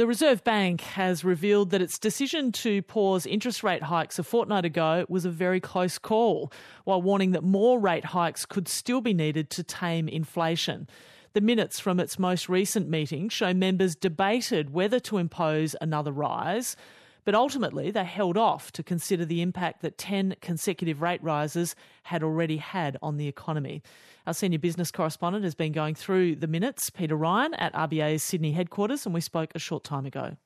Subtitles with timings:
[0.00, 4.64] The Reserve Bank has revealed that its decision to pause interest rate hikes a fortnight
[4.64, 6.50] ago was a very close call,
[6.84, 10.88] while warning that more rate hikes could still be needed to tame inflation.
[11.34, 16.76] The minutes from its most recent meeting show members debated whether to impose another rise,
[17.24, 22.22] but ultimately they held off to consider the impact that 10 consecutive rate rises had
[22.22, 23.82] already had on the economy.
[24.26, 28.52] Our senior business correspondent has been going through the minutes, Peter Ryan at RBA's Sydney
[28.52, 30.36] headquarters, and we spoke a short time ago.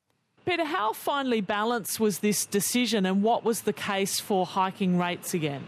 [0.44, 5.32] Peter, how finely balanced was this decision and what was the case for hiking rates
[5.32, 5.64] again?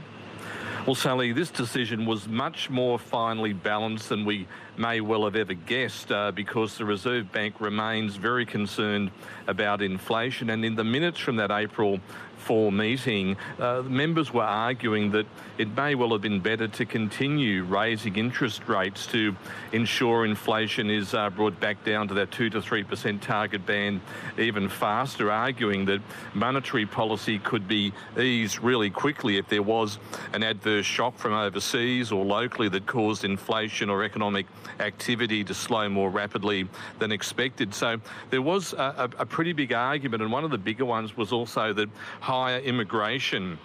[0.86, 4.46] Well, Sally, this decision was much more finely balanced than we
[4.78, 9.10] may well have ever guessed uh, because the Reserve Bank remains very concerned
[9.48, 10.50] about inflation.
[10.50, 11.98] And in the minutes from that April
[12.38, 15.26] 4 meeting, uh, members were arguing that
[15.58, 19.34] it may well have been better to continue raising interest rates to
[19.72, 24.00] ensure inflation is uh, brought back down to that 2 to 3% target band
[24.38, 26.00] even faster, arguing that
[26.34, 29.98] monetary policy could be eased really quickly if there was
[30.32, 34.46] an adverse shock from overseas or locally that caused inflation or economic
[34.80, 37.74] activity to slow more rapidly than expected.
[37.74, 41.32] So there was a, a pretty big argument, and one of the bigger ones was
[41.32, 41.88] also that
[42.20, 43.58] higher immigration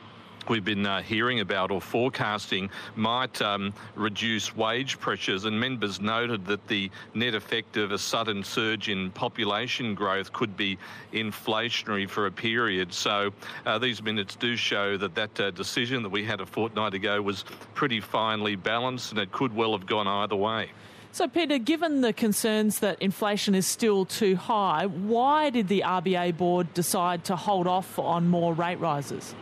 [0.50, 5.46] we've been uh, hearing about or forecasting might um, reduce wage pressures.
[5.46, 10.56] And members noted that the net effect of a sudden surge in population growth could
[10.56, 10.78] be
[11.14, 12.94] inflationary for a period.
[12.94, 13.32] So
[13.66, 17.22] uh, these minutes do show that that uh, decision that we had a fortnight ago
[17.22, 20.70] was pretty finely balanced and it could well have gone either way.
[21.14, 26.38] So, Peter, given the concerns that inflation is still too high, why did the RBA
[26.38, 29.36] board decide to hold off on more rate rises?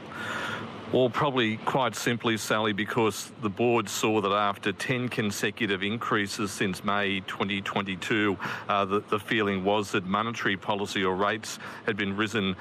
[0.91, 6.83] Well, probably quite simply, Sally, because the board saw that after 10 consecutive increases since
[6.83, 8.35] May 2022,
[8.67, 12.55] uh, the, the feeling was that monetary policy or rates had been risen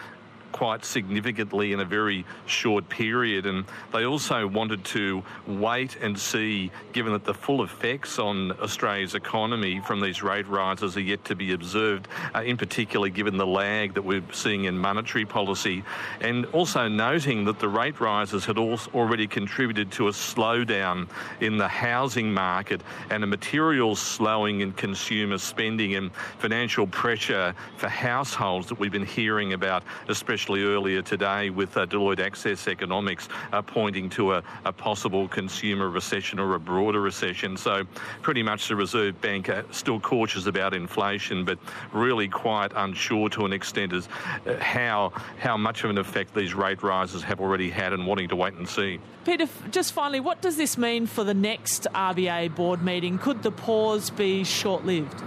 [0.53, 3.47] quite significantly in a very short period.
[3.47, 9.15] And they also wanted to wait and see, given that the full effects on Australia's
[9.15, 13.47] economy from these rate rises are yet to be observed, uh, in particular given the
[13.47, 15.85] lag that we're seeing in monetary policy.
[16.21, 21.09] And also noting that the rate rises had already contributed to a slowdown
[21.41, 27.89] in the housing market and a material slowing in consumer spending and financial pressure for
[27.89, 33.29] households that we've been hearing about, especially especially earlier today with uh, Deloitte Access Economics
[33.53, 37.57] uh, pointing to a, a, possible consumer recession or a broader recession.
[37.57, 37.83] So,
[38.23, 41.59] pretty much the Reserve Bank uh, still cautious about inflation, but
[41.93, 44.09] really quite unsure to an extent as
[44.47, 48.29] uh, how how much of an effect these rate rises have already had, and wanting
[48.29, 49.01] to wait and see.
[49.25, 53.19] Peter, just finally, what does this mean for the next RBA board meeting?
[53.19, 55.21] Could the pause be short-lived?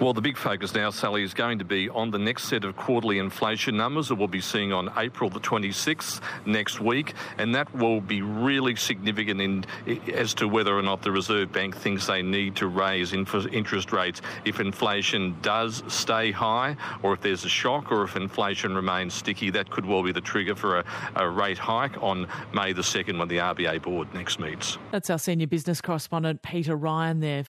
[0.00, 2.76] Well, the big focus now, Sally, is going to be on the next set of
[2.76, 7.72] quarterly inflation numbers that we'll be seeing on April the 26th next week, and that
[7.74, 9.64] will be really significant in
[10.12, 14.20] as to whether or not the Reserve Bank thinks they need to raise interest rates
[14.44, 19.50] if inflation does stay high, or if there's a shock, or if inflation remains sticky.
[19.50, 20.84] That could well be the trigger for a,
[21.14, 24.76] a rate hike on May the 2nd when the RBA board next meets.
[24.90, 27.42] That's our senior business correspondent Peter Ryan there.